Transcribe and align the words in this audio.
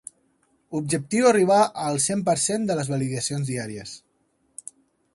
Objectiu 0.79 1.27
arribar 1.33 1.59
al 1.89 2.01
cent 2.07 2.25
per 2.31 2.37
cent 2.47 2.67
de 2.71 2.81
les 2.81 2.93
validacions 2.97 3.53
diàries 3.55 3.97